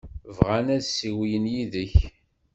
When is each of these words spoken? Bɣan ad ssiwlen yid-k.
Bɣan 0.37 0.67
ad 0.75 0.83
ssiwlen 0.87 1.45
yid-k. 1.53 1.93